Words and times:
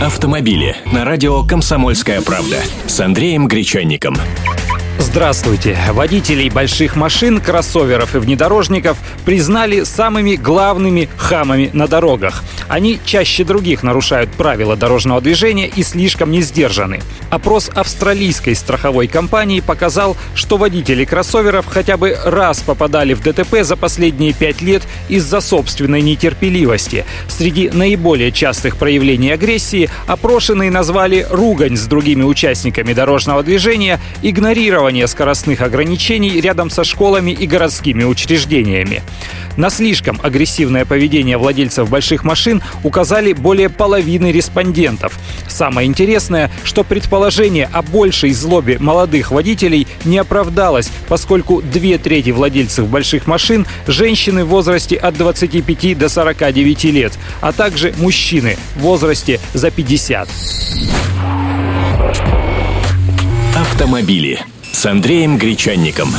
Автомобили 0.00 0.76
на 0.86 1.04
радио 1.04 1.42
«Комсомольская 1.44 2.22
правда» 2.22 2.56
с 2.86 2.98
Андреем 3.00 3.46
Гречанником. 3.48 4.16
Здравствуйте! 4.98 5.76
Водителей 5.90 6.48
больших 6.48 6.96
машин, 6.96 7.38
кроссоверов 7.38 8.14
и 8.14 8.18
внедорожников 8.18 8.96
признали 9.26 9.82
самыми 9.82 10.36
главными 10.36 11.10
хамами 11.18 11.68
на 11.74 11.86
дорогах. 11.86 12.42
Они 12.70 13.00
чаще 13.04 13.42
других 13.42 13.82
нарушают 13.82 14.30
правила 14.30 14.76
дорожного 14.76 15.20
движения 15.20 15.66
и 15.66 15.82
слишком 15.82 16.30
не 16.30 16.40
сдержаны. 16.40 17.00
Опрос 17.28 17.68
австралийской 17.74 18.54
страховой 18.54 19.08
компании 19.08 19.58
показал, 19.58 20.16
что 20.36 20.56
водители 20.56 21.04
кроссоверов 21.04 21.66
хотя 21.66 21.96
бы 21.96 22.16
раз 22.24 22.60
попадали 22.60 23.14
в 23.14 23.22
ДТП 23.22 23.62
за 23.62 23.74
последние 23.74 24.32
пять 24.32 24.62
лет 24.62 24.84
из-за 25.08 25.40
собственной 25.40 26.00
нетерпеливости. 26.00 27.04
Среди 27.26 27.70
наиболее 27.70 28.30
частых 28.30 28.76
проявлений 28.76 29.32
агрессии 29.32 29.90
опрошенные 30.06 30.70
назвали 30.70 31.26
ругань 31.28 31.76
с 31.76 31.86
другими 31.86 32.22
участниками 32.22 32.92
дорожного 32.92 33.42
движения, 33.42 33.98
игнорирование 34.22 35.08
скоростных 35.08 35.62
ограничений 35.62 36.40
рядом 36.40 36.70
со 36.70 36.84
школами 36.84 37.32
и 37.32 37.48
городскими 37.48 38.04
учреждениями. 38.04 39.02
На 39.56 39.70
слишком 39.70 40.18
агрессивное 40.22 40.84
поведение 40.84 41.36
владельцев 41.36 41.90
больших 41.90 42.22
машин 42.22 42.59
указали 42.82 43.32
более 43.32 43.68
половины 43.68 44.32
респондентов. 44.32 45.18
Самое 45.48 45.86
интересное, 45.86 46.50
что 46.64 46.84
предположение 46.84 47.68
о 47.72 47.82
большей 47.82 48.32
злобе 48.32 48.78
молодых 48.78 49.30
водителей 49.30 49.86
не 50.04 50.18
оправдалось, 50.18 50.90
поскольку 51.08 51.62
две 51.62 51.98
трети 51.98 52.30
владельцев 52.30 52.88
больших 52.88 53.26
машин– 53.26 53.66
женщины 53.86 54.44
в 54.44 54.48
возрасте 54.48 54.96
от 54.96 55.16
25 55.16 55.98
до 55.98 56.08
49 56.08 56.84
лет, 56.84 57.12
а 57.40 57.52
также 57.52 57.94
мужчины 57.98 58.56
в 58.76 58.80
возрасте 58.80 59.40
за 59.54 59.70
50. 59.70 60.28
Автомобили 63.56 64.40
с 64.72 64.86
Андреем 64.86 65.36
Гречанником. 65.38 66.10